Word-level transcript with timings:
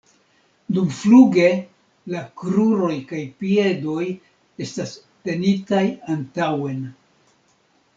Dumfluge 0.77 1.49
la 2.15 2.23
kruroj 2.43 2.97
kaj 3.13 3.21
piedoj 3.45 4.09
estas 4.69 4.99
tenitaj 5.31 5.87
antaŭen. 6.19 6.87